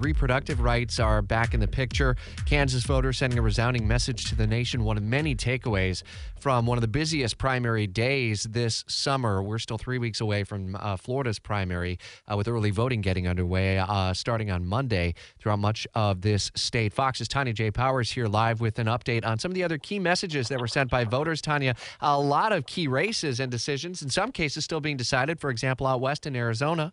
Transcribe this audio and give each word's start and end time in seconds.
reproductive 0.00 0.60
rights 0.60 0.98
are 0.98 1.22
back 1.22 1.54
in 1.54 1.60
the 1.60 1.68
picture. 1.68 2.16
Kansas 2.46 2.84
voters 2.84 3.18
sending 3.18 3.38
a 3.38 3.42
resounding 3.42 3.86
message 3.86 4.24
to 4.26 4.34
the 4.34 4.46
nation. 4.46 4.84
One 4.84 4.96
of 4.96 5.02
many 5.02 5.34
takeaways 5.34 6.02
from 6.40 6.66
one 6.66 6.78
of 6.78 6.82
the 6.82 6.88
busiest 6.88 7.38
primary 7.38 7.86
days 7.86 8.44
this 8.44 8.84
summer. 8.88 9.42
We're 9.42 9.58
still 9.58 9.78
three 9.78 9.98
weeks 9.98 10.20
away 10.20 10.44
from 10.44 10.74
uh, 10.74 10.96
Florida's 10.96 11.38
primary, 11.38 11.98
uh, 12.30 12.36
with 12.36 12.48
early 12.48 12.70
voting 12.70 13.02
getting 13.02 13.28
underway 13.28 13.78
uh, 13.78 14.14
starting 14.14 14.50
on 14.50 14.64
Monday 14.66 15.14
throughout 15.38 15.58
much 15.58 15.86
of 15.94 16.22
this 16.22 16.50
state. 16.54 16.92
Fox's 16.92 17.28
Tanya 17.28 17.52
J. 17.52 17.70
Powers 17.70 18.10
here 18.10 18.26
live 18.26 18.60
with 18.60 18.78
an 18.78 18.86
update 18.86 19.24
on 19.24 19.38
some 19.38 19.50
of 19.50 19.54
the 19.54 19.64
other 19.64 19.78
key 19.78 19.98
messages 19.98 20.48
that 20.48 20.58
were 20.58 20.68
sent 20.68 20.90
by 20.90 21.04
voters. 21.04 21.42
Tanya, 21.42 21.74
a 22.00 22.18
lot 22.18 22.52
of 22.52 22.66
key 22.66 22.88
races 22.88 23.40
and 23.40 23.50
decisions, 23.50 24.02
in 24.02 24.08
some 24.08 24.32
cases, 24.32 24.64
still 24.64 24.80
being 24.80 24.96
decided. 24.96 25.40
For 25.40 25.50
example, 25.50 25.86
out 25.86 26.00
west 26.00 26.26
in 26.26 26.34
Arizona. 26.34 26.92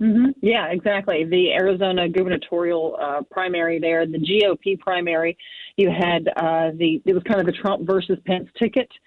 Mm-hmm. 0.00 0.26
Yeah, 0.42 0.66
exactly. 0.68 1.24
The 1.24 1.52
Arizona 1.52 2.08
gubernatorial 2.08 2.96
uh, 3.00 3.22
primary 3.30 3.80
there, 3.80 4.06
the 4.06 4.18
GOP 4.18 4.78
primary, 4.78 5.36
you 5.76 5.90
had 5.90 6.28
uh, 6.36 6.70
the 6.76 7.02
it 7.04 7.14
was 7.14 7.22
kind 7.24 7.40
of 7.40 7.46
the 7.46 7.52
Trump 7.52 7.86
versus 7.86 8.18
Pence 8.26 8.48
ticket. 8.58 8.88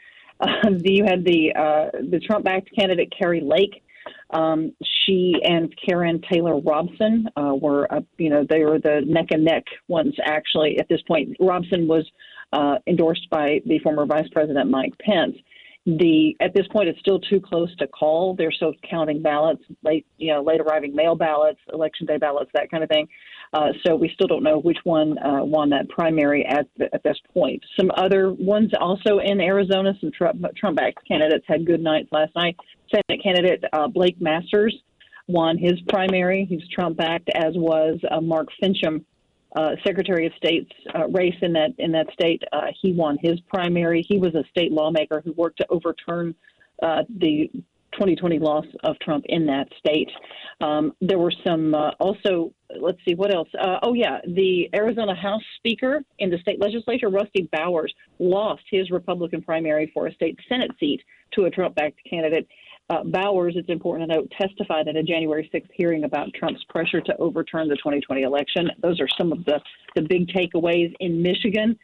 Uh, 0.41 0.71
you 0.83 1.03
had 1.03 1.23
the 1.23 1.53
uh, 1.55 1.95
the 2.09 2.19
Trump-backed 2.19 2.67
candidate 2.75 3.13
Kari 3.15 3.41
Lake. 3.41 3.83
Um, 4.31 4.71
she 5.05 5.35
and 5.43 5.71
Karrin 5.77 6.25
Taylor 6.31 6.59
Robson 6.59 7.27
uh, 7.37 7.53
were, 7.53 7.87
you 8.17 8.31
know, 8.31 8.43
they 8.49 8.63
were 8.63 8.79
the 8.79 9.01
neck 9.05 9.27
and 9.29 9.45
neck 9.45 9.65
ones. 9.87 10.15
Actually, 10.25 10.79
at 10.79 10.89
this 10.89 11.01
point, 11.03 11.37
Robson 11.39 11.87
was 11.87 12.09
uh, 12.53 12.79
endorsed 12.87 13.29
by 13.29 13.61
the 13.67 13.77
former 13.83 14.07
Vice 14.07 14.27
President 14.31 14.67
Mike 14.67 14.97
Pence 14.99 15.35
the 15.85 16.35
at 16.39 16.53
this 16.53 16.67
point 16.67 16.87
it's 16.87 16.99
still 16.99 17.19
too 17.19 17.39
close 17.39 17.75
to 17.77 17.87
call. 17.87 18.35
They're 18.35 18.51
still 18.51 18.73
counting 18.87 19.21
ballots, 19.21 19.63
late 19.83 20.05
you 20.17 20.31
know 20.31 20.43
late 20.43 20.61
arriving 20.61 20.95
mail 20.95 21.15
ballots, 21.15 21.59
election 21.73 22.05
day 22.05 22.17
ballots, 22.17 22.51
that 22.53 22.69
kind 22.69 22.83
of 22.83 22.89
thing. 22.89 23.07
Uh, 23.53 23.69
so 23.85 23.95
we 23.95 24.09
still 24.13 24.27
don't 24.27 24.43
know 24.43 24.59
which 24.59 24.77
one 24.83 25.17
uh, 25.17 25.43
won 25.43 25.69
that 25.71 25.89
primary 25.89 26.45
at 26.45 26.67
the, 26.77 26.93
at 26.93 27.03
this 27.03 27.17
point. 27.33 27.61
Some 27.77 27.91
other 27.97 28.31
ones 28.31 28.71
also 28.79 29.17
in 29.19 29.41
Arizona. 29.41 29.93
Some 29.99 30.11
Trump 30.11 30.45
Trump-backed 30.55 31.05
candidates 31.07 31.45
had 31.47 31.65
good 31.65 31.81
nights 31.81 32.09
last 32.11 32.35
night. 32.35 32.55
Senate 32.89 33.23
candidate 33.23 33.63
uh, 33.73 33.87
Blake 33.87 34.21
Masters 34.21 34.77
won 35.27 35.57
his 35.57 35.81
primary. 35.89 36.45
He's 36.45 36.67
Trump-backed, 36.69 37.29
as 37.33 37.55
was 37.55 37.99
uh, 38.09 38.21
Mark 38.21 38.49
Finchem 38.61 39.03
uh, 39.55 39.71
Secretary 39.83 40.25
of 40.25 40.33
State's 40.37 40.71
uh, 40.95 41.07
race 41.09 41.35
in 41.41 41.53
that 41.53 41.73
in 41.77 41.91
that 41.91 42.07
state. 42.13 42.41
Uh, 42.51 42.67
he 42.81 42.93
won 42.93 43.17
his 43.21 43.39
primary. 43.41 44.05
He 44.07 44.17
was 44.17 44.33
a 44.35 44.43
state 44.49 44.71
lawmaker 44.71 45.21
who 45.23 45.33
worked 45.33 45.57
to 45.57 45.67
overturn 45.69 46.35
uh, 46.81 47.03
the 47.09 47.49
2020 47.93 48.39
loss 48.39 48.65
of 48.83 48.97
Trump 48.99 49.25
in 49.27 49.45
that 49.47 49.67
state. 49.77 50.09
Um, 50.61 50.93
there 51.01 51.19
were 51.19 51.33
some 51.45 51.75
uh, 51.75 51.91
also. 51.99 52.53
Let's 52.81 52.99
see 53.07 53.15
what 53.15 53.33
else. 53.33 53.47
Uh, 53.59 53.79
oh 53.83 53.93
yeah, 53.93 54.19
the 54.25 54.69
Arizona 54.75 55.15
House 55.15 55.43
Speaker 55.57 56.01
in 56.19 56.29
the 56.29 56.37
state 56.39 56.59
legislature, 56.59 57.09
Rusty 57.09 57.49
Bowers, 57.51 57.93
lost 58.19 58.63
his 58.69 58.91
Republican 58.91 59.41
primary 59.41 59.91
for 59.93 60.07
a 60.07 60.13
state 60.13 60.37
Senate 60.49 60.71
seat 60.79 61.01
to 61.33 61.45
a 61.45 61.49
Trump-backed 61.49 61.99
candidate. 62.09 62.47
Uh, 62.89 63.03
Bowers, 63.05 63.53
it's 63.55 63.69
important 63.69 64.09
to 64.09 64.15
note, 64.17 64.31
testified 64.37 64.87
at 64.87 64.97
a 64.97 65.03
January 65.03 65.49
6th 65.53 65.69
hearing 65.73 66.03
about 66.03 66.33
Trump's 66.33 66.63
pressure 66.67 66.99
to 66.99 67.15
overturn 67.17 67.69
the 67.69 67.77
2020 67.77 68.23
election. 68.23 68.69
Those 68.81 68.99
are 68.99 69.07
some 69.17 69.31
of 69.31 69.45
the, 69.45 69.61
the 69.95 70.01
big 70.01 70.27
takeaways 70.27 70.93
in 70.99 71.21
Michigan. 71.21 71.77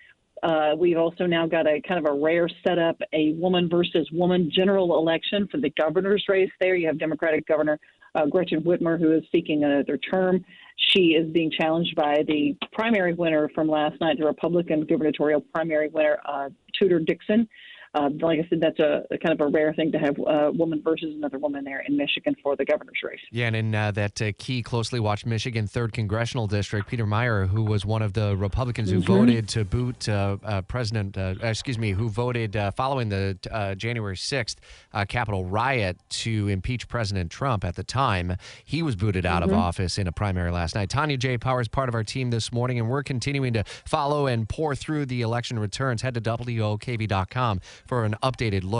Uh, 0.43 0.75
we've 0.77 0.97
also 0.97 1.25
now 1.25 1.47
got 1.47 1.65
a 1.65 1.81
kind 1.87 2.05
of 2.05 2.11
a 2.11 2.13
rare 2.13 2.47
setup, 2.65 2.99
a 3.13 3.33
woman 3.33 3.69
versus 3.69 4.07
woman 4.11 4.51
general 4.53 4.97
election 4.97 5.47
for 5.49 5.57
the 5.57 5.71
governor's 5.79 6.23
race 6.27 6.51
there. 6.59 6.75
You 6.75 6.87
have 6.87 6.99
Democratic 6.99 7.47
Governor 7.47 7.79
uh, 8.17 8.25
Gretchen 8.25 8.61
Whitmer, 8.61 8.99
who 8.99 9.13
is 9.13 9.23
seeking 9.31 9.63
another 9.63 9.97
term. 9.97 10.43
She 10.93 11.15
is 11.15 11.31
being 11.31 11.51
challenged 11.51 11.95
by 11.95 12.23
the 12.27 12.55
primary 12.73 13.13
winner 13.13 13.49
from 13.55 13.69
last 13.69 13.99
night, 14.01 14.17
the 14.19 14.25
Republican 14.25 14.85
gubernatorial 14.85 15.41
primary 15.53 15.89
winner, 15.89 16.19
uh, 16.25 16.49
Tudor 16.77 16.99
Dixon. 16.99 17.47
Uh, 17.97 18.09
like 18.21 18.39
I 18.39 18.47
said, 18.47 18.59
that's 18.61 18.79
a, 18.79 19.03
a, 19.09 19.17
kind 19.17 19.33
of 19.33 19.41
a 19.41 19.49
rare 19.49 19.73
thing 19.73 19.91
to 19.91 19.97
have 19.97 20.15
a 20.19 20.51
woman 20.51 20.81
versus 20.83 21.15
another 21.15 21.39
woman 21.39 21.63
there 21.63 21.83
in 21.87 21.97
Michigan 21.97 22.35
for 22.43 22.55
the 22.55 22.63
governor's 22.63 22.99
race. 23.03 23.19
Yeah, 23.31 23.47
and 23.47 23.55
in 23.55 23.73
uh, 23.73 23.91
that 23.91 24.21
uh, 24.21 24.33
key, 24.37 24.61
closely 24.61 24.99
watched 24.99 25.25
Michigan 25.25 25.65
third 25.65 25.93
congressional 25.93 26.45
district, 26.45 26.87
Peter 26.89 27.07
Meijer, 27.07 27.47
who 27.47 27.63
was 27.63 27.85
one 27.85 28.03
of 28.03 28.13
the 28.13 28.37
Republicans 28.37 28.91
who 28.91 28.99
mm-hmm. 28.99 29.13
voted 29.13 29.49
to 29.49 29.65
boot 29.65 30.07
uh, 30.07 30.37
uh, 30.43 30.61
President, 30.63 31.17
uh, 31.17 31.33
excuse 31.41 31.79
me, 31.79 31.91
who 31.91 32.09
voted 32.09 32.55
following 32.75 33.09
the 33.09 33.75
January 33.77 34.17
sixth 34.17 34.59
Capitol 35.07 35.45
riot 35.45 35.97
to 36.09 36.47
impeach 36.49 36.87
President 36.87 37.31
Trump 37.31 37.65
at 37.65 37.75
the 37.75 37.83
time, 37.83 38.35
he 38.63 38.83
was 38.83 38.95
booted 38.95 39.25
out 39.25 39.41
mm-hmm. 39.41 39.53
of 39.53 39.57
office 39.57 39.97
in 39.97 40.07
a 40.07 40.11
primary 40.11 40.51
last 40.51 40.75
night. 40.75 40.89
Tanya 40.89 41.17
J. 41.17 41.39
Powers, 41.39 41.67
part 41.67 41.89
of 41.89 41.95
our 41.95 42.03
team 42.03 42.29
this 42.29 42.51
morning, 42.51 42.79
and 42.79 42.89
we're 42.89 43.03
continuing 43.03 43.53
to 43.53 43.63
follow 43.63 44.27
and 44.27 44.47
pour 44.47 44.75
through 44.75 45.07
the 45.07 45.21
election 45.21 45.57
returns. 45.57 46.03
Head 46.03 46.13
to 46.13 46.21
WOKV.com 46.21 47.59
for 47.87 48.05
an 48.05 48.15
updated 48.21 48.63
look. 48.63 48.77